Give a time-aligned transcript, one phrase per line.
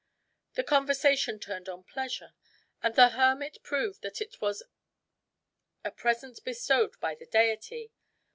[0.55, 2.33] The conversation turned on pleasure;
[2.81, 4.63] and the hermit proved that it was
[5.85, 7.91] a present bestowed by the Deity.